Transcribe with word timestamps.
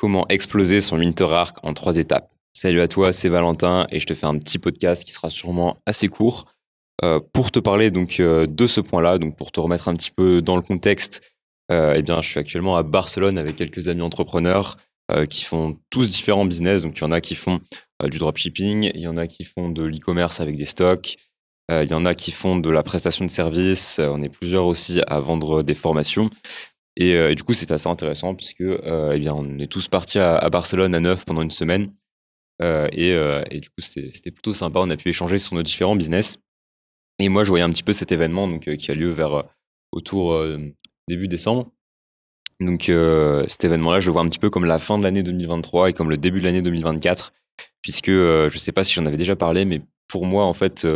comment 0.00 0.24
exploser 0.30 0.80
son 0.80 0.98
Winter 0.98 1.28
Arc 1.30 1.58
en 1.62 1.74
trois 1.74 1.98
étapes. 1.98 2.32
Salut 2.54 2.80
à 2.80 2.88
toi, 2.88 3.12
c'est 3.12 3.28
Valentin 3.28 3.86
et 3.90 4.00
je 4.00 4.06
te 4.06 4.14
fais 4.14 4.24
un 4.24 4.38
petit 4.38 4.58
podcast 4.58 5.04
qui 5.04 5.12
sera 5.12 5.28
sûrement 5.28 5.76
assez 5.84 6.08
court 6.08 6.46
euh, 7.04 7.20
pour 7.34 7.50
te 7.50 7.58
parler 7.58 7.90
donc 7.90 8.18
euh, 8.18 8.46
de 8.46 8.66
ce 8.66 8.80
point-là, 8.80 9.18
donc 9.18 9.36
pour 9.36 9.52
te 9.52 9.60
remettre 9.60 9.88
un 9.88 9.92
petit 9.92 10.10
peu 10.10 10.40
dans 10.40 10.56
le 10.56 10.62
contexte. 10.62 11.20
Euh, 11.70 11.92
eh 11.94 12.00
bien, 12.00 12.22
je 12.22 12.28
suis 12.30 12.40
actuellement 12.40 12.76
à 12.76 12.82
Barcelone 12.82 13.36
avec 13.36 13.56
quelques 13.56 13.88
amis 13.88 14.02
entrepreneurs 14.02 14.78
qui 15.28 15.42
font 15.42 15.76
tous 15.90 16.08
différents 16.08 16.44
business. 16.44 16.82
Donc, 16.82 16.96
il 16.96 17.00
y 17.00 17.04
en 17.04 17.10
a 17.10 17.20
qui 17.20 17.34
font 17.34 17.58
du 18.04 18.18
dropshipping, 18.18 18.92
il 18.94 19.00
y 19.00 19.08
en 19.08 19.16
a 19.16 19.26
qui 19.26 19.42
font 19.42 19.68
de 19.68 19.82
l'e-commerce 19.82 20.38
avec 20.38 20.56
des 20.56 20.66
stocks, 20.66 21.16
il 21.68 21.90
y 21.90 21.94
en 21.94 22.06
a 22.06 22.14
qui 22.14 22.30
font 22.30 22.56
de 22.56 22.70
la 22.70 22.84
prestation 22.84 23.24
de 23.24 23.30
services. 23.30 23.98
on 23.98 24.20
est 24.20 24.28
plusieurs 24.28 24.66
aussi 24.66 25.00
à 25.08 25.18
vendre 25.18 25.64
des 25.64 25.74
formations. 25.74 26.30
Et, 26.96 27.34
du 27.34 27.42
coup, 27.42 27.54
c'est 27.54 27.70
assez 27.70 27.88
intéressant 27.88 28.34
puisque 28.34 28.60
eh 28.62 29.18
bien, 29.18 29.34
on 29.34 29.58
est 29.58 29.70
tous 29.70 29.88
partis 29.88 30.18
à, 30.18 30.48
Barcelone 30.50 30.94
à 30.94 31.00
neuf 31.00 31.24
pendant 31.24 31.42
une 31.42 31.50
semaine. 31.50 31.94
Et, 32.62 33.10
et, 33.10 33.60
du 33.60 33.70
coup, 33.70 33.80
c'était 33.80 34.30
plutôt 34.30 34.52
sympa. 34.52 34.80
On 34.80 34.90
a 34.90 34.96
pu 34.96 35.08
échanger 35.08 35.38
sur 35.38 35.54
nos 35.54 35.62
différents 35.62 35.96
business. 35.96 36.38
Et 37.18 37.28
moi, 37.28 37.44
je 37.44 37.48
voyais 37.48 37.64
un 37.64 37.70
petit 37.70 37.82
peu 37.82 37.92
cet 37.92 38.12
événement 38.12 38.48
donc, 38.48 38.68
qui 38.76 38.90
a 38.90 38.94
lieu 38.94 39.08
vers 39.08 39.44
autour 39.92 40.36
début 41.08 41.28
décembre. 41.28 41.70
Donc 42.60 42.90
cet 43.48 43.64
événement-là, 43.64 44.00
je 44.00 44.06
le 44.06 44.12
vois 44.12 44.22
un 44.22 44.26
petit 44.26 44.38
peu 44.38 44.50
comme 44.50 44.66
la 44.66 44.78
fin 44.78 44.98
de 44.98 45.02
l'année 45.02 45.22
2023 45.22 45.90
et 45.90 45.92
comme 45.92 46.10
le 46.10 46.18
début 46.18 46.40
de 46.40 46.44
l'année 46.44 46.62
2024, 46.62 47.32
puisque 47.80 48.10
je 48.10 48.44
ne 48.44 48.58
sais 48.58 48.72
pas 48.72 48.84
si 48.84 48.92
j'en 48.92 49.06
avais 49.06 49.16
déjà 49.16 49.36
parlé, 49.36 49.64
mais 49.64 49.80
pour 50.08 50.26
moi, 50.26 50.44
en 50.44 50.54
fait, 50.54 50.86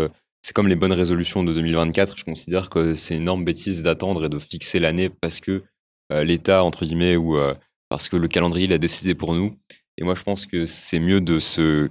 c'est 0.42 0.52
comme 0.52 0.68
les 0.68 0.76
bonnes 0.76 0.92
résolutions 0.92 1.42
de 1.42 1.54
2024. 1.54 2.18
Je 2.18 2.24
considère 2.24 2.68
que 2.68 2.94
c'est 2.94 3.14
une 3.14 3.22
énorme 3.22 3.44
bêtise 3.44 3.82
d'attendre 3.82 4.26
et 4.26 4.28
de 4.28 4.38
fixer 4.38 4.78
l'année 4.78 5.08
parce 5.08 5.40
que 5.40 5.62
l'État, 6.10 6.64
entre 6.64 6.84
guillemets, 6.84 7.16
ou 7.16 7.38
parce 7.88 8.08
que 8.08 8.16
le 8.16 8.28
calendrier 8.28 8.66
l'a 8.66 8.78
décidé 8.78 9.14
pour 9.14 9.34
nous. 9.34 9.56
Et 9.98 10.04
moi, 10.04 10.14
je 10.14 10.22
pense 10.22 10.46
que 10.46 10.66
c'est 10.66 10.98
mieux 10.98 11.20
de 11.20 11.38
se, 11.38 11.88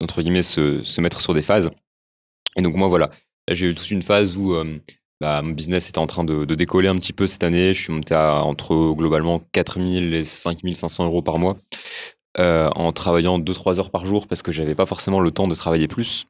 entre 0.00 0.22
guillemets, 0.22 0.42
se, 0.42 0.82
se, 0.82 1.00
mettre 1.00 1.20
sur 1.20 1.34
des 1.34 1.42
phases. 1.42 1.70
Et 2.56 2.62
donc, 2.62 2.74
moi, 2.74 2.88
voilà, 2.88 3.10
j'ai 3.50 3.68
eu 3.70 3.74
toute 3.74 3.90
une 3.90 4.02
phase 4.02 4.36
où 4.36 4.54
bah, 5.20 5.42
mon 5.42 5.52
business 5.52 5.88
était 5.88 5.98
en 5.98 6.06
train 6.06 6.24
de, 6.24 6.44
décoller 6.54 6.88
un 6.88 6.96
petit 6.96 7.12
peu 7.12 7.26
cette 7.26 7.44
année. 7.44 7.72
Je 7.72 7.82
suis 7.82 7.92
monté 7.92 8.14
à 8.14 8.42
entre 8.42 8.92
globalement 8.94 9.40
4000 9.52 10.14
et 10.14 10.24
5500 10.24 11.06
euros 11.06 11.22
par 11.22 11.38
mois 11.38 11.56
en 12.36 12.92
travaillant 12.92 13.38
2-3 13.38 13.78
heures 13.78 13.90
par 13.90 14.06
jour 14.06 14.26
parce 14.26 14.42
que 14.42 14.50
j'avais 14.50 14.74
pas 14.74 14.86
forcément 14.86 15.20
le 15.20 15.30
temps 15.30 15.46
de 15.46 15.54
travailler 15.54 15.88
plus. 15.88 16.26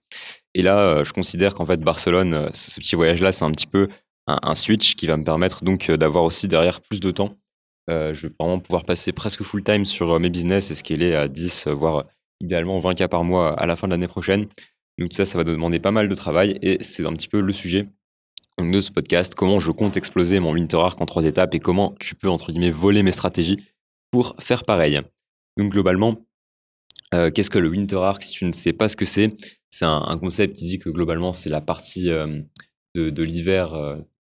Et 0.55 0.63
là, 0.63 1.03
je 1.03 1.13
considère 1.13 1.55
qu'en 1.55 1.67
fait, 1.67 1.81
Barcelone, 1.81 2.51
ce, 2.53 2.79
petit 2.81 2.95
voyage-là, 2.95 3.33
c'est 3.33 3.45
un 3.45 3.51
petit 3.51 3.67
peu 3.67 3.89
un, 4.27 4.55
switch 4.55 4.95
qui 4.95 5.07
va 5.07 5.17
me 5.17 5.25
permettre 5.25 5.65
donc 5.65 5.91
d'avoir 5.91 6.25
aussi 6.25 6.49
derrière 6.49 6.81
plus 6.81 7.01
de 7.01 7.11
temps. 7.11 7.37
je 7.89 8.27
vais 8.27 8.35
vraiment 8.39 8.59
pouvoir 8.59 8.85
passer 8.85 9.13
presque 9.13 9.43
full 9.43 9.63
time 9.63 9.85
sur 9.85 10.19
mes 10.19 10.31
business 10.31 10.71
et 10.71 10.75
scaler 10.75 11.15
à 11.15 11.29
10, 11.29 11.69
voire 11.69 12.05
idéalement 12.41 12.81
20 12.81 12.95
cas 12.95 13.09
par 13.09 13.25
mois 13.25 13.53
à 13.59 13.67
la 13.67 13.77
fin 13.77 13.87
de 13.87 13.93
l'année 13.93 14.09
prochaine. 14.09 14.47
Donc 14.99 15.13
ça, 15.13 15.27
ça 15.27 15.39
va 15.39 15.45
demander 15.45 15.81
pas 15.81 15.91
mal 15.91 16.09
de 16.09 16.15
travail 16.15 16.59
et 16.63 16.79
c'est 16.81 17.05
un 17.05 17.13
petit 17.13 17.29
peu 17.29 17.41
le 17.41 17.53
sujet 17.53 17.89
de 18.59 18.81
ce 18.81 18.93
podcast, 18.93 19.35
comment 19.35 19.59
je 19.59 19.73
compte 19.73 19.97
exploser 19.97 20.39
mon 20.39 20.53
Winter 20.53 20.77
Arc 20.77 21.01
en 21.01 21.07
trois 21.07 21.25
étapes 21.25 21.55
et 21.55 21.61
comment 21.61 21.95
tu 21.99 22.15
peux, 22.15 22.29
entre 22.29 22.53
guillemets, 22.53 22.71
voler 22.71 23.03
mes 23.03 23.11
stratégies 23.11 23.59
pour 24.13 24.37
faire 24.39 24.65
pareil. 24.65 25.01
Donc 25.57 25.73
globalement, 25.73 26.25
qu'est-ce 27.11 27.51
que 27.51 27.59
le 27.59 27.69
Winter 27.69 27.97
Arc 27.97 28.23
Si 28.23 28.33
tu 28.33 28.45
ne 28.45 28.53
sais 28.53 28.73
pas 28.73 28.89
ce 28.89 28.97
que 28.97 29.05
c'est, 29.05 29.37
c'est 29.71 29.85
un, 29.85 30.19
concept 30.19 30.57
qui 30.57 30.67
dit 30.67 30.79
que 30.79 30.89
globalement, 30.89 31.33
c'est 31.33 31.51
la 31.51 31.61
partie 31.61 32.05
de, 32.05 33.23
l'hiver 33.23 33.75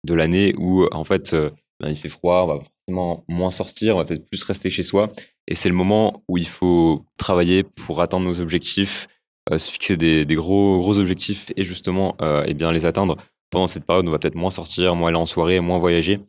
de 0.07 0.15
l'année 0.15 0.55
où, 0.57 0.87
en 0.93 1.05
fait, 1.05 1.35
ben, 1.81 1.91
il 1.91 1.97
fait 1.97 2.09
froid, 2.09 2.45
on 2.45 2.47
va 2.47 2.61
forcément 2.61 3.25
moins 3.29 3.51
sortir, 3.51 3.97
on 3.97 3.99
va 3.99 4.05
peut-être 4.05 4.29
plus 4.29 4.43
rester 4.43 4.71
chez 4.71 4.83
soi. 4.83 5.11
Et 5.49 5.55
c'est 5.55 5.69
le 5.69 5.75
moment 5.75 6.23
où 6.29 6.39
il 6.39 6.49
faut 6.49 7.05
travailler 7.19 7.63
pour 7.63 8.01
atteindre 8.01 8.25
nos 8.25 8.41
objectifs, 8.41 9.09
se 9.51 9.71
fixer 9.71 9.97
des, 9.97 10.25
gros, 10.35 10.79
gros 10.79 10.99
objectifs 10.99 11.53
et 11.57 11.65
justement 11.65 12.17
et 12.47 12.55
bien 12.55 12.73
les 12.73 12.87
atteindre 12.87 13.17
pendant 13.51 13.67
cette 13.67 13.85
période, 13.85 14.09
on 14.09 14.11
va 14.11 14.19
peut-être 14.19 14.35
moins 14.35 14.51
sortir, 14.51 14.95
moins 14.97 15.09
aller 15.09 15.19
en 15.19 15.27
soirée, 15.27 15.61
moins 15.61 15.79
voyager. 15.79 16.21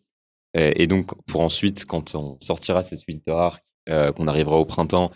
Et, 0.54 0.88
donc, 0.88 1.12
pour 1.26 1.42
ensuite, 1.42 1.86
quand 1.86 2.16
on 2.16 2.38
sortira 2.40 2.84
cette 2.84 3.08
winter 3.08 3.32
arc, 3.32 3.64
euh, 3.90 4.12
qu'on 4.12 4.28
arrivera 4.28 4.58
au 4.58 4.66
printemps 4.66 5.12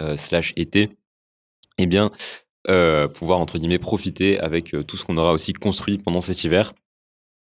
euh, 0.00 0.16
slash 0.16 0.52
été, 0.56 0.90
eh 1.78 1.86
bien, 1.86 2.12
euh, 2.70 3.08
pouvoir, 3.08 3.40
entre 3.40 3.58
guillemets, 3.58 3.80
profiter 3.80 4.38
avec 4.38 4.76
tout 4.86 4.96
ce 4.96 5.04
qu'on 5.04 5.16
aura 5.16 5.32
aussi 5.32 5.52
construit 5.52 5.98
pendant 5.98 6.20
cet 6.20 6.44
hiver. 6.44 6.72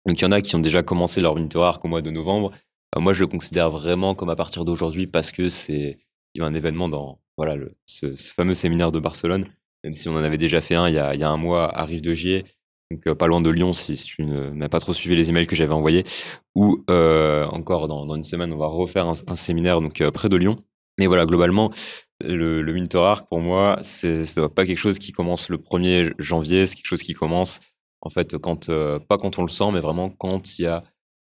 Donc, 0.07 0.21
il 0.21 0.23
y 0.23 0.27
en 0.27 0.33
a 0.33 0.41
qui 0.41 0.55
ont 0.57 0.61
déjà 0.61 0.83
commencé 0.83 1.21
leur 1.21 1.37
arc 1.57 1.85
au 1.85 1.89
mois 1.89 2.03
de 2.03 2.11
novembre. 2.11 2.53
moi, 2.99 3.13
je 3.13 3.21
le 3.21 3.27
considère 3.27 3.71
vraiment 3.71 4.15
comme 4.15 4.31
à 4.31 4.37
partir 4.37 4.65
d'aujourd'hui 4.65 5.07
parce 5.07 5.31
que 5.31 5.49
c'est 5.49 5.99
il 6.35 6.41
y 6.41 6.45
a 6.45 6.47
un 6.47 6.55
événement 6.55 6.89
dans 6.89 7.21
voilà, 7.37 7.57
le, 7.57 7.77
ce, 7.87 8.15
fameux 8.17 8.55
séminaire 8.55 8.93
de 8.93 8.99
Barcelone, 8.99 9.47
même 9.85 9.95
si 9.95 10.09
on 10.09 10.15
en 10.15 10.23
avait 10.23 10.39
déjà 10.39 10.61
fait 10.61 10.75
un 10.75 10.89
il 10.89 10.95
y 10.95 10.99
a, 10.99 11.15
il 11.15 11.21
y 11.21 11.25
a 11.25 11.31
un 11.31 11.37
mois 11.37 11.77
à 11.77 11.85
Rive 11.85 12.01
de 12.01 12.13
Gier 12.13 12.45
donc 12.91 13.07
euh, 13.07 13.15
pas 13.15 13.27
loin 13.27 13.41
de 13.41 13.51
Lyon 13.51 13.73
si, 13.73 13.95
tu 13.97 14.25
n'as 14.25 14.69
pas 14.69 14.81
trop 14.81 14.95
suivi 14.95 15.17
les 15.17 15.31
emails 15.31 15.47
que 15.47 15.57
j'avais 15.57 15.73
envoyés, 15.73 16.05
ou 16.55 16.85
euh, 16.91 17.47
encore 17.47 17.89
dans, 17.89 18.15
une 18.15 18.25
semaine, 18.25 18.53
on 18.53 18.57
va 18.57 18.67
refaire 18.67 19.07
un, 19.07 19.35
séminaire 19.35 19.81
donc 19.81 20.01
euh, 20.01 20.11
près 20.11 20.29
de 20.29 20.37
Lyon. 20.37 20.63
Mais 20.99 21.07
voilà, 21.07 21.27
globalement, 21.27 21.73
le, 22.23 22.63
Winter 22.73 22.99
Arc, 22.99 23.29
pour 23.29 23.41
moi, 23.41 23.79
c'est 23.81 24.23
pas 24.55 24.65
quelque 24.65 24.79
chose 24.79 24.99
qui 24.99 25.11
commence 25.11 25.49
le 25.49 25.59
1er 25.59 26.13
janvier, 26.19 26.67
c'est 26.67 26.77
quelque 26.77 26.87
chose 26.87 27.03
qui 27.03 27.15
commence, 27.15 27.59
en 28.05 28.11
fait, 28.11 28.37
quand, 28.39 28.71
pas 29.09 29.19
quand 29.19 29.39
on 29.39 29.43
le 29.43 29.49
sent, 29.49 29.71
mais 29.73 29.81
vraiment 29.81 30.11
quand 30.11 30.59
il 30.59 30.63
y 30.63 30.67
a, 30.67 30.85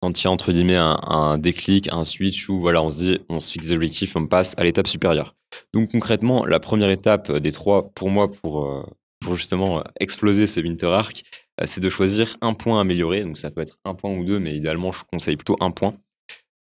quand 0.01 0.21
il 0.21 0.25
y 0.25 0.29
a 0.29 0.31
entre 0.31 0.53
guillemets 0.53 0.77
un, 0.77 1.39
déclic, 1.39 1.93
un 1.93 2.05
switch 2.05 2.49
où 2.49 2.61
voilà, 2.61 2.83
on 2.83 2.91
se 2.91 2.99
dit, 2.99 3.19
on 3.29 3.41
se 3.41 3.53
fixe 3.53 3.67
des 3.67 3.75
objectifs, 3.75 4.17
on 4.17 4.27
passe 4.27 4.55
à 4.57 4.65
l'étape 4.65 4.87
supérieure. 4.87 5.35
Donc 5.75 5.91
concrètement, 5.91 6.47
la 6.47 6.61
première 6.61 6.91
étape 6.91 7.31
des 7.33 7.53
trois, 7.53 7.91
pour 7.91 8.11
moi, 8.11 8.31
pour, 8.31 8.89
pour 9.21 9.37
justement 9.37 9.85
exploser 10.01 10.47
ce 10.47 10.61
Winter 10.61 10.87
Arc, 10.87 11.25
euh, 11.61 11.65
c'est 11.67 11.81
de 11.81 11.89
choisir 11.89 12.37
un 12.41 12.55
point 12.55 12.79
à 12.79 12.81
améliorer. 12.81 13.23
Donc 13.23 13.39
ça 13.39 13.51
peut 13.51 13.61
être 13.61 13.79
un 13.85 13.95
point 13.95 14.13
ou 14.13 14.25
deux, 14.25 14.39
mais 14.39 14.57
idéalement, 14.57 14.93
je 14.93 15.05
conseille 15.05 15.37
plutôt 15.37 15.57
un 15.61 15.71
point. 15.71 15.95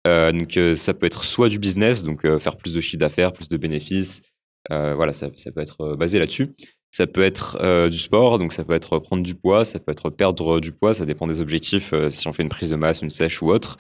Euh, 0.07 0.31
donc 0.31 0.57
euh, 0.57 0.75
ça 0.75 0.93
peut 0.93 1.05
être 1.05 1.23
soit 1.23 1.49
du 1.49 1.59
business, 1.59 2.03
donc 2.03 2.21
faire 2.39 2.57
plus 2.57 2.73
de 2.73 2.81
chiffre 2.81 2.99
d'affaires, 2.99 3.33
plus 3.33 3.49
de 3.49 3.57
bénéfices. 3.57 4.21
voilà, 4.69 5.13
ça, 5.13 5.29
peut 5.29 5.61
être 5.61 5.95
basé 5.95 6.19
là-dessus. 6.19 6.53
Ça 6.91 7.05
peut 7.07 7.23
être 7.23 7.87
du 7.89 7.97
sport, 7.97 8.39
donc 8.39 8.51
ça 8.51 8.63
peut 8.63 8.73
être 8.73 8.97
prendre 8.99 9.23
du 9.23 9.35
poids, 9.35 9.63
ça 9.63 9.79
peut 9.79 9.91
être 9.91 10.09
perdre 10.09 10.59
du 10.59 10.71
poids, 10.71 10.93
ça 10.93 11.05
dépend 11.05 11.27
des 11.27 11.39
objectifs, 11.39 11.93
si 12.09 12.27
on 12.27 12.33
fait 12.33 12.43
une 12.43 12.49
prise 12.49 12.71
de 12.71 12.75
masse, 12.75 13.01
une 13.03 13.11
sèche 13.11 13.43
ou 13.43 13.51
autre. 13.51 13.77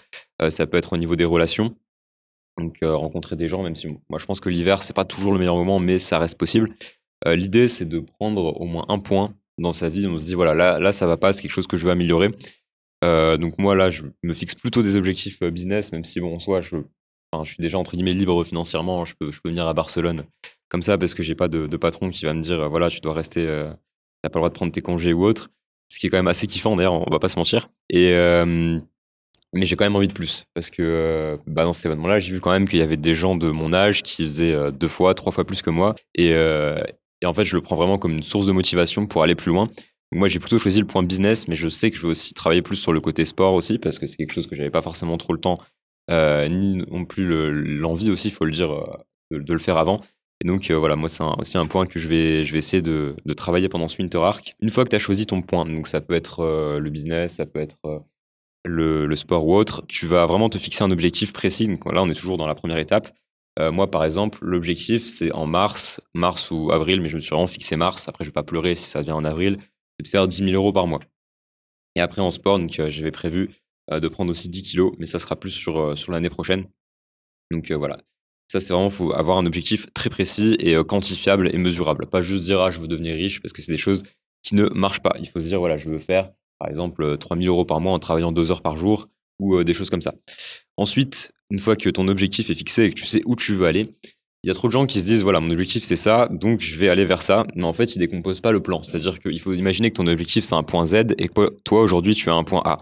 ça 0.49 0.67
peut 0.67 0.77
être 0.77 0.93
au 0.93 0.97
niveau 0.97 1.15
des 1.15 1.25
relations, 1.25 1.75
donc 2.59 2.77
rencontrer 2.83 3.35
des 3.35 3.47
gens, 3.47 3.63
même 3.63 3.75
si 3.75 3.87
moi 3.87 4.19
je 4.19 4.25
pense 4.25 4.39
que 4.39 4.49
l'hiver, 4.49 4.83
c'est 4.83 4.93
pas 4.93 5.05
toujours 5.05 5.33
le 5.33 5.39
meilleur 5.39 5.55
moment, 5.55 5.79
mais 5.79 5.97
ça 5.97 6.19
reste 6.19 6.37
possible. 6.37 6.69
L'idée, 7.25 7.67
c'est 7.67 7.85
de 7.85 7.99
prendre 7.99 8.55
au 8.61 8.65
moins 8.65 8.85
un 8.89 8.99
point 8.99 9.33
dans 9.57 9.73
sa 9.73 9.89
vie, 9.89 10.07
on 10.07 10.17
se 10.17 10.25
dit 10.25 10.35
voilà, 10.35 10.53
là, 10.53 10.79
là 10.79 10.93
ça 10.93 11.07
va 11.07 11.17
pas, 11.17 11.33
c'est 11.33 11.41
quelque 11.41 11.51
chose 11.51 11.67
que 11.67 11.77
je 11.77 11.85
veux 11.85 11.91
améliorer. 11.91 12.29
Euh, 13.03 13.37
donc 13.37 13.57
moi 13.57 13.75
là, 13.75 13.89
je 13.89 14.03
me 14.23 14.33
fixe 14.33 14.55
plutôt 14.55 14.81
des 14.81 14.95
objectifs 14.95 15.41
euh, 15.41 15.51
business, 15.51 15.91
même 15.91 16.03
si 16.03 16.19
bon, 16.19 16.35
en 16.35 16.39
soi, 16.39 16.61
je, 16.61 16.77
suis 17.45 17.57
déjà 17.59 17.77
entre 17.77 17.95
guillemets 17.95 18.13
libre 18.13 18.43
financièrement, 18.43 19.05
je 19.05 19.13
peux 19.19 19.31
venir 19.45 19.67
à 19.67 19.73
Barcelone 19.73 20.25
comme 20.69 20.81
ça 20.81 20.97
parce 20.97 21.13
que 21.13 21.23
j'ai 21.23 21.35
pas 21.35 21.47
de, 21.47 21.65
patron 21.77 22.09
qui 22.09 22.25
va 22.25 22.33
me 22.33 22.41
dire 22.41 22.69
voilà, 22.69 22.89
tu 22.89 22.99
dois 23.01 23.13
rester, 23.13 23.45
euh, 23.45 23.71
t'as 24.21 24.29
pas 24.29 24.39
le 24.39 24.41
droit 24.41 24.49
de 24.49 24.55
prendre 24.55 24.71
tes 24.71 24.81
congés 24.81 25.13
ou 25.13 25.25
autre. 25.25 25.49
Ce 25.91 25.99
qui 25.99 26.07
est 26.07 26.09
quand 26.09 26.17
même 26.17 26.27
assez 26.27 26.47
kiffant 26.47 26.75
d'ailleurs, 26.75 26.93
on 26.93 27.11
va 27.11 27.19
pas 27.19 27.29
se 27.29 27.37
mentir. 27.37 27.69
Et 27.89 28.13
mais 29.51 29.65
j'ai 29.65 29.75
quand 29.75 29.85
même 29.85 29.95
envie 29.95 30.07
de 30.07 30.13
plus 30.13 30.45
parce 30.53 30.69
que 30.69 31.39
bah, 31.47 31.63
dans 31.63 31.73
cet 31.73 31.87
événement-là, 31.87 32.19
j'ai 32.19 32.31
vu 32.31 32.39
quand 32.39 32.51
même 32.51 32.67
qu'il 32.67 32.77
y 32.77 32.83
avait 32.83 32.97
des 32.97 33.15
gens 33.15 33.35
de 33.35 33.49
mon 33.49 33.73
âge 33.73 34.03
qui 34.03 34.23
faisaient 34.23 34.71
deux 34.71 34.87
fois, 34.87 35.15
trois 35.15 35.31
fois 35.31 35.43
plus 35.43 35.63
que 35.63 35.71
moi. 35.71 35.95
Et, 36.13 36.35
et 37.21 37.25
en 37.25 37.33
fait, 37.33 37.45
je 37.45 37.55
le 37.55 37.61
prends 37.61 37.75
vraiment 37.75 37.97
comme 37.97 38.13
une 38.13 38.23
source 38.23 38.45
de 38.47 38.51
motivation 38.51 39.05
pour 39.05 39.23
aller 39.23 39.35
plus 39.35 39.49
loin. 39.51 39.69
moi, 40.13 40.27
j'ai 40.27 40.39
plutôt 40.39 40.59
choisi 40.59 40.79
le 40.79 40.87
point 40.87 41.03
business, 41.03 41.47
mais 41.47 41.55
je 41.55 41.69
sais 41.69 41.91
que 41.91 41.97
je 41.97 42.01
vais 42.03 42.07
aussi 42.07 42.33
travailler 42.33 42.61
plus 42.61 42.77
sur 42.77 42.93
le 42.93 43.01
côté 43.01 43.25
sport 43.25 43.53
aussi, 43.53 43.77
parce 43.77 43.99
que 43.99 44.07
c'est 44.07 44.17
quelque 44.17 44.33
chose 44.33 44.47
que 44.47 44.55
j'avais 44.55 44.69
pas 44.69 44.81
forcément 44.81 45.17
trop 45.17 45.33
le 45.33 45.39
temps, 45.39 45.57
euh, 46.09 46.47
ni 46.47 46.77
non 46.77 47.05
plus 47.05 47.27
l'envie 47.77 48.09
aussi, 48.11 48.29
il 48.29 48.33
faut 48.33 48.45
le 48.45 48.51
dire, 48.51 48.71
euh, 48.71 48.97
de, 49.31 49.53
le 49.53 49.59
faire 49.59 49.77
avant. 49.77 50.01
Et 50.43 50.47
donc, 50.47 50.71
euh, 50.71 50.77
voilà, 50.77 50.95
moi, 50.95 51.09
c'est 51.09 51.23
aussi 51.23 51.57
un 51.57 51.65
point 51.65 51.85
que 51.85 51.99
je 51.99 52.07
vais, 52.07 52.45
je 52.45 52.53
vais 52.53 52.59
essayer 52.59 52.81
de, 52.81 53.15
travailler 53.35 53.69
pendant 53.69 53.87
ce 53.87 54.01
Winter 54.01 54.19
Arc. 54.19 54.55
Une 54.61 54.69
fois 54.69 54.85
que 54.85 54.89
tu 54.89 54.95
as 54.95 54.99
choisi 54.99 55.25
ton 55.25 55.41
point, 55.41 55.65
donc 55.65 55.87
ça 55.87 56.01
peut 56.01 56.13
être 56.13 56.77
le 56.79 56.89
business, 56.89 57.35
ça 57.35 57.45
peut 57.45 57.59
être 57.59 57.77
le, 58.65 59.05
le, 59.05 59.15
sport 59.15 59.45
ou 59.45 59.55
autre, 59.55 59.85
tu 59.87 60.05
vas 60.05 60.25
vraiment 60.25 60.49
te 60.49 60.57
fixer 60.57 60.83
un 60.83 60.91
objectif 60.91 61.33
précis. 61.33 61.67
Donc 61.67 61.91
là, 61.91 62.01
on 62.01 62.07
est 62.07 62.13
toujours 62.15 62.37
dans 62.37 62.47
la 62.47 62.55
première 62.55 62.77
étape. 62.77 63.11
Euh, 63.59 63.71
moi, 63.71 63.91
par 63.91 64.05
exemple, 64.05 64.39
l'objectif, 64.41 65.05
c'est 65.07 65.31
en 65.31 65.45
mars, 65.45 66.01
mars 66.13 66.49
ou 66.51 66.71
avril, 66.71 67.01
mais 67.01 67.09
je 67.09 67.15
me 67.15 67.19
suis 67.19 67.31
vraiment 67.31 67.47
fixé 67.47 67.75
mars. 67.75 68.07
Après, 68.07 68.23
je 68.23 68.29
vais 68.29 68.33
pas 68.33 68.43
pleurer 68.43 68.75
si 68.75 68.85
ça 68.85 69.01
vient 69.01 69.15
en 69.15 69.25
avril. 69.25 69.57
C'est 69.97 70.03
de 70.03 70.07
faire 70.07 70.27
10 70.27 70.43
000 70.45 70.51
euros 70.51 70.71
par 70.71 70.87
mois. 70.87 71.01
Et 71.95 72.01
après, 72.01 72.21
en 72.21 72.31
sport, 72.31 72.59
donc, 72.59 72.79
euh, 72.79 72.89
j'avais 72.89 73.11
prévu 73.11 73.49
euh, 73.91 73.99
de 73.99 74.07
prendre 74.07 74.31
aussi 74.31 74.47
10 74.49 74.63
kilos, 74.63 74.93
mais 74.97 75.05
ça 75.05 75.19
sera 75.19 75.35
plus 75.35 75.49
sur, 75.49 75.97
sur 75.97 76.11
l'année 76.11 76.29
prochaine. 76.29 76.67
Donc 77.51 77.71
voilà. 77.71 77.95
Ça, 78.51 78.59
c'est 78.59 78.73
vraiment, 78.73 78.89
faut 78.89 79.13
avoir 79.13 79.37
un 79.37 79.45
objectif 79.45 79.87
très 79.93 80.09
précis 80.09 80.55
et 80.59 80.75
quantifiable 80.83 81.49
et 81.53 81.57
mesurable. 81.57 82.07
Pas 82.07 82.21
juste 82.21 82.43
dire, 82.43 82.61
ah, 82.61 82.71
je 82.71 82.79
veux 82.79 82.87
devenir 82.87 83.15
riche, 83.15 83.41
parce 83.41 83.53
que 83.53 83.61
c'est 83.61 83.71
des 83.71 83.77
choses 83.77 84.03
qui 84.41 84.55
ne 84.55 84.65
marchent 84.73 85.01
pas. 85.01 85.15
Il 85.19 85.27
faut 85.27 85.39
se 85.39 85.45
dire, 85.45 85.59
voilà, 85.59 85.77
je 85.77 85.87
veux 85.87 85.99
faire, 85.99 86.31
par 86.57 86.69
exemple, 86.69 87.17
3 87.17 87.37
000 87.37 87.47
euros 87.47 87.65
par 87.65 87.79
mois 87.79 87.93
en 87.93 87.99
travaillant 87.99 88.31
deux 88.31 88.51
heures 88.51 88.61
par 88.61 88.75
jour 88.75 89.07
ou 89.39 89.63
des 89.63 89.73
choses 89.73 89.89
comme 89.89 90.01
ça. 90.01 90.13
Ensuite, 90.77 91.31
une 91.49 91.59
fois 91.59 91.75
que 91.75 91.89
ton 91.89 92.07
objectif 92.07 92.49
est 92.49 92.55
fixé 92.55 92.83
et 92.83 92.89
que 92.89 92.95
tu 92.95 93.05
sais 93.05 93.21
où 93.25 93.35
tu 93.35 93.53
veux 93.53 93.65
aller, 93.67 93.89
il 94.43 94.47
y 94.47 94.51
a 94.51 94.53
trop 94.53 94.67
de 94.67 94.71
gens 94.71 94.85
qui 94.85 95.01
se 95.01 95.05
disent 95.05 95.23
voilà, 95.23 95.39
mon 95.39 95.51
objectif 95.51 95.83
c'est 95.83 95.97
ça, 95.97 96.27
donc 96.31 96.61
je 96.61 96.77
vais 96.77 96.89
aller 96.89 97.05
vers 97.05 97.21
ça. 97.21 97.45
Mais 97.55 97.65
en 97.65 97.73
fait, 97.73 97.95
ils 97.95 97.99
décomposent 97.99 98.39
pas 98.39 98.51
le 98.51 98.61
plan. 98.61 98.81
C'est-à-dire 98.83 99.19
qu'il 99.19 99.39
faut 99.39 99.53
imaginer 99.53 99.89
que 99.89 99.95
ton 99.95 100.07
objectif 100.07 100.45
c'est 100.45 100.55
un 100.55 100.63
point 100.63 100.85
Z 100.85 101.15
et 101.17 101.27
que 101.27 101.49
toi 101.63 101.81
aujourd'hui 101.81 102.15
tu 102.15 102.29
as 102.29 102.33
un 102.33 102.43
point 102.43 102.61
A. 102.65 102.77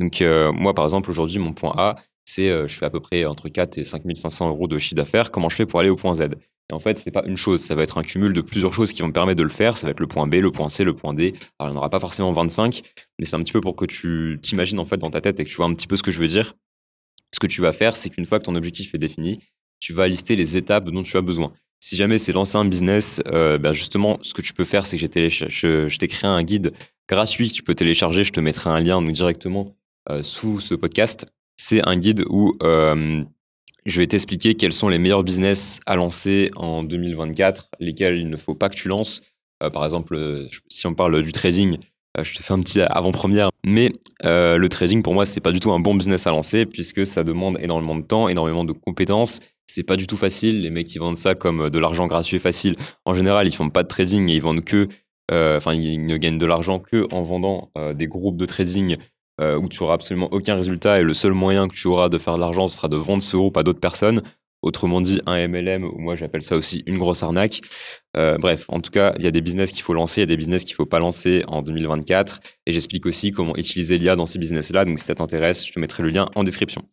Donc 0.00 0.22
euh, 0.22 0.52
moi 0.52 0.74
par 0.74 0.84
exemple 0.84 1.10
aujourd'hui 1.10 1.38
mon 1.38 1.52
point 1.52 1.74
A 1.76 1.96
c'est 2.28 2.50
euh, 2.50 2.68
je 2.68 2.76
fais 2.76 2.84
à 2.84 2.90
peu 2.90 3.00
près 3.00 3.24
entre 3.24 3.48
4 3.48 3.78
et 3.78 3.84
5500 3.84 4.50
euros 4.50 4.68
de 4.68 4.78
chiffre 4.78 4.94
d'affaires. 4.94 5.30
Comment 5.30 5.48
je 5.48 5.56
fais 5.56 5.64
pour 5.64 5.80
aller 5.80 5.88
au 5.88 5.96
point 5.96 6.12
Z 6.12 6.22
Et 6.22 6.74
en 6.74 6.78
fait, 6.78 6.98
c'est 6.98 7.10
pas 7.10 7.24
une 7.24 7.38
chose, 7.38 7.62
ça 7.62 7.74
va 7.74 7.82
être 7.82 7.96
un 7.96 8.02
cumul 8.02 8.34
de 8.34 8.42
plusieurs 8.42 8.74
choses 8.74 8.92
qui 8.92 9.00
vont 9.00 9.08
me 9.08 9.14
permettre 9.14 9.38
de 9.38 9.44
le 9.44 9.48
faire. 9.48 9.78
Ça 9.78 9.86
va 9.86 9.92
être 9.92 10.00
le 10.00 10.06
point 10.06 10.26
B, 10.26 10.34
le 10.34 10.52
point 10.52 10.68
C, 10.68 10.84
le 10.84 10.94
point 10.94 11.14
D. 11.14 11.34
Alors 11.58 11.70
il 11.70 11.72
n'y 11.72 11.76
en 11.76 11.80
aura 11.80 11.88
pas 11.88 12.00
forcément 12.00 12.30
25, 12.32 12.82
mais 13.18 13.24
c'est 13.24 13.34
un 13.34 13.42
petit 13.42 13.54
peu 13.54 13.62
pour 13.62 13.76
que 13.76 13.86
tu 13.86 14.38
t'imagines 14.42 14.78
en 14.78 14.84
fait 14.84 14.98
dans 14.98 15.10
ta 15.10 15.22
tête 15.22 15.40
et 15.40 15.44
que 15.44 15.48
tu 15.48 15.56
vois 15.56 15.64
un 15.64 15.72
petit 15.72 15.86
peu 15.86 15.96
ce 15.96 16.02
que 16.02 16.10
je 16.10 16.20
veux 16.20 16.28
dire. 16.28 16.54
Ce 17.32 17.40
que 17.40 17.46
tu 17.46 17.62
vas 17.62 17.72
faire, 17.72 17.96
c'est 17.96 18.10
qu'une 18.10 18.26
fois 18.26 18.38
que 18.38 18.44
ton 18.44 18.56
objectif 18.56 18.94
est 18.94 18.98
défini, 18.98 19.40
tu 19.80 19.94
vas 19.94 20.06
lister 20.06 20.36
les 20.36 20.58
étapes 20.58 20.90
dont 20.90 21.02
tu 21.02 21.16
as 21.16 21.22
besoin. 21.22 21.54
Si 21.80 21.96
jamais 21.96 22.18
c'est 22.18 22.32
lancer 22.32 22.58
un 22.58 22.66
business, 22.66 23.22
euh, 23.32 23.56
ben 23.56 23.72
justement, 23.72 24.18
ce 24.20 24.34
que 24.34 24.42
tu 24.42 24.52
peux 24.52 24.64
faire, 24.66 24.86
c'est 24.86 24.98
que 24.98 25.06
je, 25.06 25.96
t'ai 25.96 26.08
créé 26.08 26.28
un 26.28 26.42
guide 26.42 26.72
gratuit 27.08 27.48
que 27.48 27.54
tu 27.54 27.62
peux 27.62 27.74
télécharger. 27.74 28.24
Je 28.24 28.32
te 28.32 28.40
mettrai 28.40 28.68
un 28.68 28.80
lien 28.80 29.00
directement 29.00 29.76
euh, 30.10 30.22
sous 30.22 30.60
ce 30.60 30.74
podcast. 30.74 31.26
C'est 31.58 31.86
un 31.86 31.96
guide 31.96 32.24
où 32.30 32.56
euh, 32.62 33.22
je 33.84 34.00
vais 34.00 34.06
t'expliquer 34.06 34.54
quels 34.54 34.72
sont 34.72 34.88
les 34.88 34.98
meilleurs 34.98 35.24
business 35.24 35.80
à 35.84 35.96
lancer 35.96 36.50
en 36.56 36.82
2024, 36.82 37.72
lesquels 37.80 38.18
il 38.18 38.30
ne 38.30 38.36
faut 38.38 38.54
pas 38.54 38.70
que 38.70 38.76
tu 38.76 38.88
lances. 38.88 39.20
par 39.72 39.84
exemple, 39.84 40.46
si 40.68 40.86
on 40.86 40.94
parle 40.94 41.20
du 41.20 41.32
trading, 41.32 41.76
je 42.22 42.34
te 42.34 42.42
fais 42.42 42.54
un 42.54 42.60
petit 42.60 42.80
avant-première. 42.80 43.50
Mais 43.66 43.92
le 44.24 44.66
trading, 44.68 45.02
pour 45.02 45.14
moi, 45.14 45.26
c'est 45.26 45.40
pas 45.40 45.52
du 45.52 45.60
tout 45.60 45.72
un 45.72 45.80
bon 45.80 45.94
business 45.94 46.26
à 46.26 46.30
lancer 46.30 46.64
puisque 46.64 47.06
ça 47.06 47.24
demande 47.24 47.58
énormément 47.60 47.96
de 47.96 48.04
temps, 48.04 48.28
énormément 48.28 48.64
de 48.64 48.72
compétences 48.72 49.40
c'est 49.68 49.82
pas 49.82 49.96
du 49.96 50.06
tout 50.06 50.16
facile. 50.16 50.62
Les 50.62 50.70
mecs 50.70 50.86
qui 50.86 50.98
vendent 50.98 51.16
ça 51.16 51.34
comme 51.34 51.62
euh, 51.62 51.70
de 51.70 51.78
l'argent 51.78 52.06
gratuit 52.06 52.36
et 52.36 52.40
facile, 52.40 52.76
en 53.04 53.14
général, 53.14 53.46
ils 53.46 53.54
font 53.54 53.70
pas 53.70 53.82
de 53.84 53.88
trading 53.88 54.28
et 54.28 54.34
ils 54.34 54.42
vendent 54.42 54.64
que, 54.64 54.88
euh, 55.30 55.58
enfin, 55.58 55.74
ils 55.74 56.04
ne 56.04 56.16
gagnent 56.16 56.38
de 56.38 56.46
l'argent 56.46 56.80
que 56.80 57.06
en 57.12 57.22
vendant 57.22 57.70
euh, 57.76 57.94
des 57.94 58.06
groupes 58.06 58.38
de 58.38 58.46
trading 58.46 58.96
où 59.40 59.68
tu 59.68 59.82
auras 59.82 59.94
absolument 59.94 60.28
aucun 60.32 60.56
résultat 60.56 61.00
et 61.00 61.02
le 61.02 61.14
seul 61.14 61.32
moyen 61.32 61.68
que 61.68 61.74
tu 61.74 61.86
auras 61.86 62.08
de 62.08 62.18
faire 62.18 62.34
de 62.34 62.40
l'argent, 62.40 62.68
ce 62.68 62.76
sera 62.76 62.88
de 62.88 62.96
vendre 62.96 63.22
ce 63.22 63.36
groupe 63.36 63.56
à 63.56 63.62
d'autres 63.62 63.80
personnes. 63.80 64.22
Autrement 64.62 65.00
dit, 65.00 65.20
un 65.26 65.46
MLM, 65.46 65.84
ou 65.84 65.98
moi 65.98 66.16
j'appelle 66.16 66.42
ça 66.42 66.56
aussi 66.56 66.82
une 66.86 66.98
grosse 66.98 67.22
arnaque. 67.22 67.60
bref, 68.14 68.64
en 68.68 68.80
tout 68.80 68.90
cas, 68.90 69.14
il 69.18 69.24
y 69.24 69.28
a 69.28 69.30
des 69.30 69.40
business 69.40 69.70
qu'il 69.70 69.82
faut 69.82 69.94
lancer, 69.94 70.20
il 70.20 70.22
y 70.22 70.24
a 70.24 70.26
des 70.26 70.36
business 70.36 70.64
qu'il 70.64 70.72
ne 70.72 70.76
faut 70.76 70.86
pas 70.86 70.98
lancer 70.98 71.44
en 71.46 71.62
2024. 71.62 72.40
Et 72.66 72.72
j'explique 72.72 73.06
aussi 73.06 73.30
comment 73.30 73.54
utiliser 73.56 73.98
l'IA 73.98 74.16
dans 74.16 74.26
ces 74.26 74.40
business-là. 74.40 74.84
Donc 74.84 74.98
si 74.98 75.04
ça 75.04 75.14
t'intéresse, 75.14 75.64
je 75.64 75.72
te 75.72 75.78
mettrai 75.78 76.02
le 76.02 76.10
lien 76.10 76.28
en 76.34 76.42
description. 76.42 76.84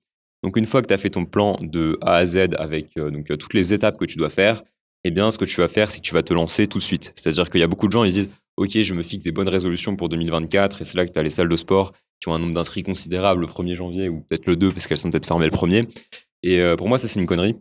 Donc 0.45 0.57
une 0.57 0.65
fois 0.67 0.83
que 0.83 0.87
tu 0.87 0.93
as 0.93 0.99
fait 0.99 1.09
ton 1.09 1.25
plan 1.25 1.57
de 1.59 1.97
A 2.01 2.17
à 2.17 2.27
Z 2.27 2.49
avec 2.59 2.89
euh, 2.97 3.09
donc, 3.09 3.31
euh, 3.31 3.35
toutes 3.35 3.55
les 3.55 3.73
étapes 3.73 3.97
que 3.97 4.05
tu 4.05 4.15
dois 4.17 4.29
faire, 4.29 4.63
eh 5.03 5.09
bien 5.09 5.31
ce 5.31 5.39
que 5.39 5.45
tu 5.45 5.59
vas 5.59 5.67
faire, 5.67 5.89
c'est 5.89 6.01
que 6.01 6.05
tu 6.05 6.13
vas 6.13 6.21
te 6.21 6.35
lancer 6.35 6.67
tout 6.67 6.77
de 6.77 6.83
suite. 6.83 7.13
C'est-à-dire 7.15 7.49
qu'il 7.49 7.61
y 7.61 7.63
a 7.63 7.67
beaucoup 7.67 7.87
de 7.87 7.91
gens, 7.91 8.03
ils 8.03 8.13
disent 8.13 8.29
OK, 8.57 8.79
je 8.79 8.93
me 8.93 9.03
fixe 9.03 9.23
des 9.23 9.31
bonnes 9.31 9.49
résolutions 9.49 9.95
pour 9.95 10.09
2024 10.09 10.81
et 10.81 10.85
c'est 10.85 10.97
là 10.97 11.05
que 11.05 11.11
tu 11.11 11.19
as 11.19 11.23
les 11.23 11.29
salles 11.29 11.49
de 11.49 11.55
sport 11.55 11.93
qui 12.21 12.29
ont 12.29 12.33
un 12.33 12.39
nombre 12.39 12.53
d'inscrits 12.53 12.83
considérable 12.83 13.41
le 13.41 13.47
1er 13.47 13.75
janvier 13.75 14.09
ou 14.09 14.21
peut-être 14.21 14.45
le 14.45 14.55
2 14.55 14.71
parce 14.71 14.87
qu'elles 14.87 14.97
sont 14.97 15.09
peut-être 15.09 15.27
fermées 15.27 15.45
le 15.45 15.51
1er. 15.51 15.87
Et 16.43 16.61
euh, 16.61 16.75
pour 16.75 16.87
moi, 16.87 16.97
ça 16.97 17.07
c'est 17.07 17.19
une 17.19 17.25
connerie 17.25 17.55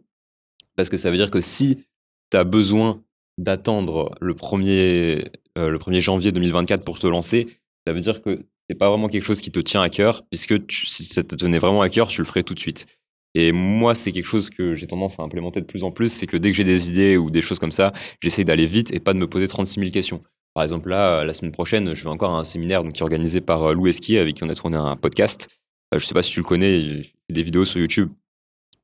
parce 0.77 0.89
que 0.89 0.97
ça 0.97 1.11
veut 1.11 1.17
dire 1.17 1.31
que 1.31 1.41
si 1.41 1.85
tu 2.31 2.37
as 2.37 2.45
besoin 2.45 3.03
d'attendre 3.39 4.15
le 4.21 4.35
1er, 4.35 5.27
le 5.57 5.79
1er 5.79 6.01
janvier 6.01 6.33
2024 6.33 6.85
pour 6.85 6.99
te 6.99 7.07
lancer, 7.07 7.49
ça 7.87 7.93
veut 7.93 8.01
dire 8.01 8.23
que 8.23 8.47
c'est 8.69 8.77
pas 8.77 8.89
vraiment 8.89 9.09
quelque 9.09 9.25
chose 9.25 9.41
qui 9.41 9.51
te 9.51 9.61
tient 9.61 9.83
à 9.83 9.91
cœur, 9.91 10.23
puisque 10.31 10.55
si 10.71 11.05
ça 11.05 11.23
te 11.23 11.35
tenait 11.35 11.59
vraiment 11.59 11.83
à 11.83 11.89
cœur, 11.89 12.09
tu 12.09 12.21
le 12.21 12.27
ferais 12.27 12.43
tout 12.43 12.55
de 12.55 12.59
suite. 12.59 12.87
Et 13.35 13.53
moi, 13.53 13.95
c'est 13.95 14.13
quelque 14.13 14.27
chose 14.27 14.49
que 14.49 14.77
j'ai 14.77 14.87
tendance 14.87 15.19
à 15.19 15.23
implémenter 15.23 15.61
de 15.61 15.67
plus 15.67 15.85
en 15.85 15.91
plus, 15.91 16.09
c'est 16.09 16.27
que 16.27 16.37
dès 16.37 16.51
que 16.51 16.57
j'ai 16.57 16.65
des 16.65 16.89
idées 16.89 17.17
ou 17.17 17.31
des 17.31 17.43
choses 17.43 17.59
comme 17.59 17.73
ça, 17.73 17.93
j'essaie 18.23 18.45
d'aller 18.45 18.67
vite 18.67 18.93
et 18.93 19.01
pas 19.01 19.13
de 19.13 19.19
me 19.19 19.27
poser 19.27 19.49
36 19.49 19.81
000 19.81 19.93
questions. 19.93 20.23
Par 20.55 20.63
exemple, 20.63 20.89
là, 20.89 21.25
la 21.25 21.35
semaine 21.35 21.53
prochaine, 21.53 21.95
je 21.95 22.05
vais 22.05 22.11
encore 22.11 22.35
à 22.35 22.39
un 22.39 22.45
séminaire 22.45 22.85
donc, 22.85 22.95
qui 22.95 23.01
est 23.01 23.03
organisé 23.03 23.41
par 23.41 23.65
euh, 23.65 23.75
Lou 23.75 23.89
Eski, 23.89 24.19
avec 24.19 24.37
qui 24.37 24.45
on 24.45 24.49
a 24.49 24.55
tourné 24.55 24.77
un 24.77 24.97
podcast. 24.97 25.49
Euh, 25.95 25.99
je 25.99 26.07
sais 26.07 26.15
pas 26.15 26.23
si 26.23 26.31
tu 26.31 26.41
le 26.41 26.45
connais, 26.45 26.79
il 26.79 27.05
fait 27.05 27.33
des 27.33 27.43
vidéos 27.43 27.65
sur 27.65 27.81
YouTube 27.81 28.11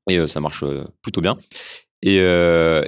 et 0.09 0.19
euh, 0.19 0.27
ça 0.27 0.41
marche 0.41 0.65
plutôt 1.03 1.21
bien. 1.21 1.39
Et, 2.03 2.19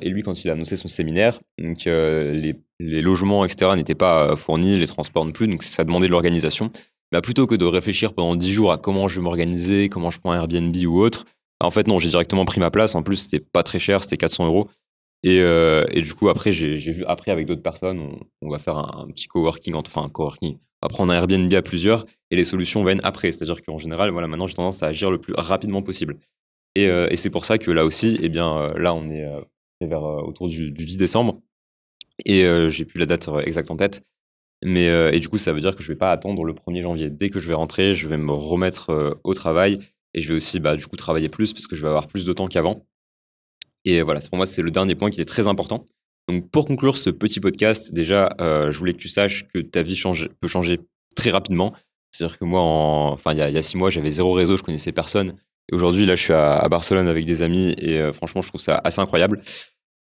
lui, 0.02 0.22
quand 0.22 0.42
il 0.42 0.50
a 0.50 0.54
annoncé 0.54 0.76
son 0.76 0.88
séminaire, 0.88 1.38
donc, 1.58 1.84
les 1.84 2.56
les 2.82 3.02
logements, 3.02 3.44
etc., 3.44 3.70
n'étaient 3.76 3.94
pas 3.94 4.30
euh, 4.30 4.36
fournis, 4.36 4.78
les 4.78 4.86
transports 4.86 5.24
non 5.24 5.32
plus, 5.32 5.46
donc 5.46 5.62
ça 5.62 5.84
demandait 5.84 6.06
de 6.06 6.12
l'organisation. 6.12 6.70
Bah, 7.12 7.20
plutôt 7.20 7.46
que 7.46 7.54
de 7.54 7.64
réfléchir 7.64 8.14
pendant 8.14 8.34
10 8.34 8.52
jours 8.52 8.72
à 8.72 8.78
comment 8.78 9.08
je 9.08 9.16
vais 9.16 9.22
m'organiser, 9.22 9.88
comment 9.88 10.10
je 10.10 10.18
prends 10.18 10.34
Airbnb 10.34 10.74
ou 10.86 11.00
autre, 11.00 11.24
bah, 11.60 11.66
en 11.66 11.70
fait, 11.70 11.86
non, 11.86 11.98
j'ai 11.98 12.08
directement 12.08 12.44
pris 12.44 12.60
ma 12.60 12.70
place. 12.70 12.94
En 12.94 13.02
plus, 13.02 13.16
c'était 13.16 13.40
pas 13.40 13.62
très 13.62 13.78
cher, 13.78 14.02
c'était 14.02 14.16
400 14.16 14.46
euros. 14.46 14.68
Et, 15.22 15.40
euh, 15.40 15.84
et, 15.92 16.00
du 16.00 16.14
coup, 16.14 16.28
après, 16.28 16.50
j'ai 16.52 16.76
vu, 16.76 17.04
après, 17.06 17.30
avec 17.30 17.46
d'autres 17.46 17.62
personnes, 17.62 18.18
on, 18.40 18.50
va 18.50 18.58
faire 18.58 18.78
un, 18.78 19.06
petit 19.08 19.28
coworking, 19.28 19.74
enfin, 19.74 20.02
un 20.02 20.08
coworking. 20.08 20.58
On 20.82 20.86
va 20.86 20.88
prendre 20.88 21.12
un 21.12 21.16
Airbnb 21.16 21.52
à 21.54 21.62
plusieurs 21.62 22.04
et 22.30 22.36
les 22.36 22.44
solutions 22.44 22.82
viennent 22.82 23.00
après. 23.04 23.30
C'est-à-dire 23.30 23.62
qu'en 23.62 23.78
général, 23.78 24.10
voilà, 24.10 24.26
maintenant, 24.26 24.48
j'ai 24.48 24.54
tendance 24.54 24.82
à 24.82 24.88
agir 24.88 25.10
le 25.10 25.18
plus 25.18 25.34
rapidement 25.36 25.82
possible. 25.82 26.18
Et, 26.74 26.88
euh, 26.88 27.08
c'est 27.14 27.30
pour 27.30 27.44
ça 27.44 27.58
que 27.58 27.70
là 27.70 27.84
aussi, 27.84 28.18
eh 28.20 28.28
bien, 28.28 28.72
là, 28.76 28.94
on 28.94 29.10
est 29.10 29.26
vers 29.80 30.02
autour 30.02 30.48
du, 30.48 30.72
du 30.72 30.84
10 30.84 30.96
décembre. 30.96 31.40
Et 32.24 32.44
j'ai 32.68 32.84
plus 32.84 32.98
la 32.98 33.06
date 33.06 33.28
exacte 33.44 33.70
en 33.70 33.76
tête. 33.76 34.04
Mais, 34.64 34.86
et 34.86 35.20
du 35.20 35.28
coup, 35.28 35.38
ça 35.38 35.52
veut 35.52 35.60
dire 35.60 35.76
que 35.76 35.82
je 35.82 35.88
vais 35.88 35.98
pas 35.98 36.10
attendre 36.10 36.44
le 36.44 36.52
1er 36.52 36.82
janvier. 36.82 37.10
Dès 37.10 37.30
que 37.30 37.38
je 37.38 37.48
vais 37.48 37.54
rentrer, 37.54 37.94
je 37.94 38.08
vais 38.08 38.16
me 38.16 38.32
remettre 38.32 39.18
au 39.22 39.34
travail 39.34 39.78
et 40.14 40.20
je 40.20 40.28
vais 40.28 40.34
aussi 40.34 40.60
bah, 40.60 40.76
du 40.76 40.86
coup 40.86 40.96
travailler 40.96 41.28
plus 41.28 41.52
parce 41.52 41.66
que 41.66 41.76
je 41.76 41.82
vais 41.82 41.88
avoir 41.88 42.06
plus 42.06 42.24
de 42.24 42.32
temps 42.32 42.48
qu'avant. 42.48 42.84
Et 43.84 44.02
voilà, 44.02 44.20
pour 44.20 44.36
moi, 44.36 44.46
c'est 44.46 44.62
le 44.62 44.70
dernier 44.70 44.94
point 44.94 45.10
qui 45.10 45.20
est 45.20 45.26
très 45.26 45.48
important. 45.48 45.84
Donc, 46.28 46.50
pour 46.50 46.66
conclure 46.66 46.96
ce 46.96 47.10
petit 47.10 47.40
podcast, 47.40 47.92
déjà, 47.92 48.28
je 48.38 48.76
voulais 48.78 48.92
que 48.92 48.98
tu 48.98 49.08
saches 49.08 49.46
que 49.48 49.58
ta 49.58 49.82
vie 49.82 49.96
change, 49.96 50.28
peut 50.40 50.48
changer 50.48 50.78
très 51.16 51.30
rapidement. 51.30 51.72
C'est-à-dire 52.12 52.38
que 52.38 52.44
moi, 52.44 52.60
enfin, 52.60 53.32
il 53.32 53.38
y, 53.38 53.42
a 53.42 53.62
six 53.62 53.76
mois, 53.76 53.90
j'avais 53.90 54.10
zéro 54.10 54.32
réseau, 54.32 54.56
je 54.56 54.62
connaissais 54.62 54.92
personne. 54.92 55.34
Et 55.70 55.74
aujourd'hui, 55.74 56.06
là, 56.06 56.14
je 56.14 56.22
suis 56.22 56.32
à, 56.32 56.66
Barcelone 56.70 57.08
avec 57.08 57.26
des 57.26 57.42
amis 57.42 57.74
et 57.78 58.12
franchement, 58.12 58.40
je 58.40 58.48
trouve 58.48 58.60
ça 58.60 58.80
assez 58.84 59.00
incroyable 59.00 59.40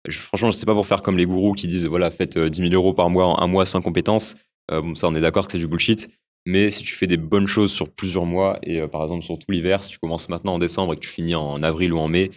franchement, 0.10 0.52
je 0.52 0.58
sais 0.58 0.66
pas 0.66 0.74
pour 0.74 0.88
faire 0.88 1.02
comme 1.02 1.18
les 1.18 1.26
gourous 1.26 1.54
qui 1.54 1.68
disent 1.68 1.88
voilà, 1.88 2.12
faites 2.12 2.38
10 2.38 2.62
euh, 2.62 2.70
000 2.70 2.74
euros 2.74 2.94
par 2.94 3.10
mois 3.10 3.26
en 3.26 3.42
un 3.42 3.48
mois 3.48 3.66
sans 3.66 3.82
compétences. 3.82 4.36
Euh, 4.72 4.82
bon, 4.82 4.96
ça, 4.96 5.08
on 5.08 5.14
est 5.14 5.22
d'accord 5.22 5.46
que 5.46 5.52
c'est 5.52 5.58
du 5.58 5.68
bullshit. 5.68 6.10
Mais 6.46 6.70
si 6.70 6.84
tu 6.84 6.96
fais 6.96 7.08
des 7.08 7.18
bonnes 7.18 7.48
choses 7.48 7.72
sur 7.72 7.90
plusieurs 7.90 8.26
mois, 8.26 8.60
et 8.64 8.80
euh, 8.80 8.88
par 8.88 9.04
exemple 9.04 9.24
sur 9.24 9.38
tout 9.38 9.52
l'hiver, 9.52 9.84
si 9.84 9.92
tu 9.92 10.00
commences 10.00 10.30
maintenant 10.30 10.54
en 10.54 10.60
décembre 10.60 10.94
et 10.94 10.96
que 10.96 11.02
tu 11.02 11.10
finis 11.10 11.36
en 11.36 11.62
avril 11.64 11.94
ou 11.94 12.00
en 12.00 12.08
mai, 12.08 12.32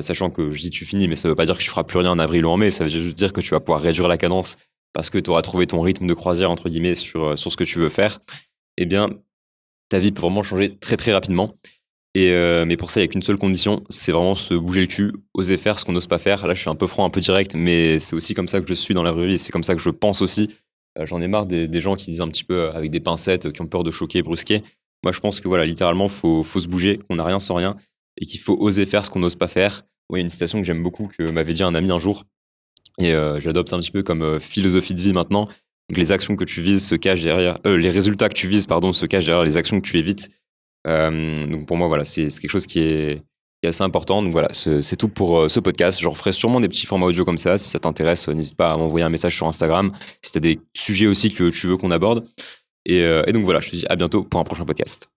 sachant 0.00 0.30
que 0.30 0.52
je 0.52 0.60
dis 0.60 0.70
tu 0.70 0.84
finis, 0.84 1.08
mais 1.08 1.16
ça 1.16 1.28
veut 1.28 1.34
pas 1.34 1.44
dire 1.44 1.56
que 1.56 1.62
tu 1.62 1.70
feras 1.70 1.84
plus 1.84 1.98
rien 1.98 2.10
en 2.10 2.18
avril 2.18 2.46
ou 2.46 2.50
en 2.50 2.56
mai, 2.56 2.70
ça 2.70 2.84
veut 2.84 2.90
juste 2.90 3.16
dire 3.16 3.32
que 3.32 3.40
tu 3.40 3.50
vas 3.50 3.60
pouvoir 3.60 3.80
réduire 3.80 4.08
la 4.08 4.16
cadence 4.16 4.56
parce 4.92 5.10
que 5.10 5.18
tu 5.18 5.30
auras 5.30 5.42
trouvé 5.42 5.66
ton 5.66 5.80
rythme 5.80 6.06
de 6.06 6.14
croisière, 6.14 6.50
entre 6.50 6.68
guillemets, 6.68 6.94
sur, 6.94 7.38
sur 7.38 7.50
ce 7.50 7.56
que 7.56 7.64
tu 7.64 7.78
veux 7.78 7.88
faire, 7.88 8.20
eh 8.76 8.86
bien, 8.86 9.10
ta 9.88 9.98
vie 9.98 10.12
peut 10.12 10.22
vraiment 10.22 10.42
changer 10.42 10.76
très 10.78 10.96
très 10.96 11.12
rapidement. 11.12 11.56
Et 12.14 12.30
euh, 12.32 12.66
mais 12.66 12.76
pour 12.76 12.90
ça, 12.90 13.00
il 13.00 13.04
n'y 13.04 13.08
a 13.08 13.12
qu'une 13.12 13.22
seule 13.22 13.38
condition, 13.38 13.84
c'est 13.88 14.12
vraiment 14.12 14.34
se 14.34 14.52
bouger 14.54 14.82
le 14.82 14.86
cul, 14.86 15.12
oser 15.32 15.56
faire 15.56 15.78
ce 15.78 15.84
qu'on 15.84 15.92
n'ose 15.92 16.06
pas 16.06 16.18
faire. 16.18 16.46
Là, 16.46 16.52
je 16.52 16.60
suis 16.60 16.68
un 16.68 16.74
peu 16.74 16.86
franc, 16.86 17.06
un 17.06 17.10
peu 17.10 17.20
direct, 17.20 17.54
mais 17.54 17.98
c'est 17.98 18.14
aussi 18.14 18.34
comme 18.34 18.48
ça 18.48 18.60
que 18.60 18.68
je 18.68 18.74
suis 18.74 18.92
dans 18.92 19.02
la 19.02 19.12
vraie 19.12 19.26
vie, 19.26 19.38
c'est 19.38 19.52
comme 19.52 19.64
ça 19.64 19.74
que 19.74 19.80
je 19.80 19.90
pense 19.90 20.20
aussi. 20.20 20.50
Euh, 20.98 21.06
j'en 21.06 21.22
ai 21.22 21.28
marre 21.28 21.46
des, 21.46 21.80
gens 21.80 21.96
qui 21.96 22.10
disent 22.10 22.20
un 22.20 22.28
petit 22.28 22.44
peu 22.44 22.54
euh, 22.54 22.72
avec 22.74 22.90
des 22.90 23.00
pincettes, 23.00 23.50
qui 23.52 23.62
ont 23.62 23.66
peur 23.66 23.82
de 23.82 23.90
choquer, 23.90 24.22
brusquer. 24.22 24.62
Moi, 25.04 25.12
je 25.12 25.20
pense 25.20 25.40
que 25.40 25.48
voilà, 25.48 25.64
littéralement, 25.64 26.08
faut, 26.08 26.42
faut 26.42 26.60
se 26.60 26.68
bouger, 26.68 26.98
qu'on 26.98 27.16
n'a 27.16 27.24
rien 27.24 27.40
sans 27.40 27.54
rien, 27.54 27.76
et 28.20 28.26
qu'il 28.26 28.40
faut 28.40 28.56
oser 28.58 28.86
faire 28.86 29.04
ce 29.04 29.10
qu'on 29.10 29.20
n'ose 29.20 29.36
pas 29.36 29.48
faire. 29.48 29.84
a 30.12 30.18
une 30.18 30.28
citation 30.28 30.60
que 30.60 30.66
j'aime 30.66 30.82
beaucoup, 30.82 31.08
que 31.18 31.30
m'avait 31.30 31.54
dit 31.54 31.62
un 31.62 31.74
ami 31.74 31.90
un 31.90 31.98
jour, 31.98 32.24
et 32.98 33.12
j'adopte 33.38 33.72
un 33.72 33.80
petit 33.80 33.90
peu 33.90 34.02
comme 34.02 34.38
philosophie 34.38 34.94
de 34.94 35.00
vie 35.00 35.12
maintenant. 35.12 35.48
Les 35.90 36.12
actions 36.12 36.36
que 36.36 36.44
tu 36.44 36.60
vises 36.60 36.86
se 36.86 36.94
cachent 36.94 37.22
derrière, 37.22 37.58
les 37.64 37.90
résultats 37.90 38.28
que 38.28 38.34
tu 38.34 38.48
vises, 38.48 38.66
pardon, 38.66 38.92
se 38.92 39.06
cachent 39.06 39.26
derrière 39.26 39.44
les 39.44 39.56
actions 39.56 39.80
que 39.80 39.88
tu 39.88 39.98
évites. 39.98 40.28
Euh, 40.86 41.46
donc 41.46 41.66
pour 41.66 41.76
moi, 41.76 41.88
voilà, 41.88 42.04
c'est 42.04 42.28
quelque 42.28 42.50
chose 42.50 42.66
qui 42.66 42.80
est, 42.80 43.22
assez 43.64 43.84
important. 43.84 44.22
Donc 44.24 44.32
voilà, 44.32 44.48
c'est 44.52 44.96
tout 44.96 45.08
pour 45.08 45.38
euh, 45.38 45.48
ce 45.48 45.60
podcast. 45.60 46.00
Je 46.00 46.08
referai 46.08 46.32
sûrement 46.32 46.58
des 46.58 46.68
petits 46.68 46.84
formats 46.84 47.06
audio 47.06 47.24
comme 47.24 47.38
ça. 47.38 47.58
Si 47.58 47.68
ça 47.68 47.78
t'intéresse, 47.78 48.28
n'hésite 48.28 48.56
pas 48.56 48.72
à 48.72 48.76
m'envoyer 48.76 49.04
un 49.04 49.08
message 49.08 49.36
sur 49.36 49.46
Instagram. 49.46 49.92
Si 50.20 50.32
tu 50.32 50.38
as 50.38 50.40
des 50.40 50.60
sujets 50.76 51.06
aussi 51.06 51.32
que 51.32 51.48
tu 51.50 51.68
veux 51.68 51.76
qu'on 51.76 51.92
aborde. 51.92 52.26
Euh, 52.90 53.22
et 53.24 53.30
donc 53.30 53.44
voilà, 53.44 53.60
je 53.60 53.70
te 53.70 53.76
dis 53.76 53.86
à 53.88 53.94
bientôt 53.94 54.24
pour 54.24 54.40
un 54.40 54.44
prochain 54.44 54.64
podcast. 54.64 55.11